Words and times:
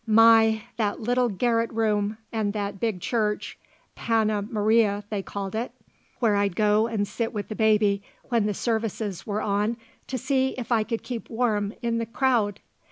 My! 0.07 0.63
that 0.77 0.99
little 0.99 1.29
garret 1.29 1.71
room, 1.71 2.17
and 2.33 2.53
that 2.53 2.79
big 2.79 3.01
church 3.01 3.59
Panna 3.93 4.41
Marya 4.41 5.03
they 5.11 5.21
called 5.21 5.53
it 5.53 5.73
where 6.17 6.35
I'd 6.37 6.55
go 6.55 6.87
and 6.87 7.07
sit 7.07 7.31
with 7.35 7.49
the 7.49 7.55
baby 7.55 8.01
when 8.29 8.47
the 8.47 8.55
services 8.55 9.27
were 9.27 9.43
on 9.43 9.77
to 10.07 10.17
see 10.17 10.55
if 10.57 10.71
I 10.71 10.81
could 10.83 11.03
keep 11.03 11.29
warm 11.29 11.73
in 11.83 11.99
the 11.99 12.07
crowd! 12.07 12.61